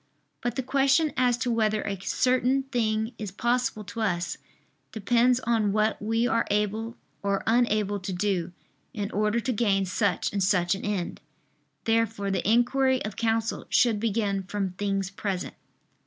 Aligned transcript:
But 0.41 0.55
the 0.55 0.63
question 0.63 1.13
as 1.15 1.37
to 1.37 1.51
whether 1.51 1.83
a 1.83 2.01
certain 2.01 2.63
thing 2.63 3.13
is 3.19 3.29
possible 3.31 3.83
to 3.83 4.01
us, 4.01 4.37
depends 4.91 5.39
on 5.41 5.73
what 5.73 6.01
we 6.01 6.27
are 6.27 6.47
able 6.49 6.97
or 7.21 7.43
unable 7.45 7.99
to 7.99 8.11
do, 8.11 8.51
in 8.95 9.11
order 9.11 9.39
to 9.41 9.53
gain 9.53 9.85
such 9.85 10.33
and 10.33 10.43
such 10.43 10.73
an 10.73 10.83
end. 10.83 11.21
Therefore 11.83 12.31
the 12.31 12.49
inquiry 12.51 13.05
of 13.05 13.15
counsel 13.15 13.67
should 13.69 13.99
begin 13.99 14.41
from 14.41 14.71
things 14.71 15.11
present. 15.11 15.53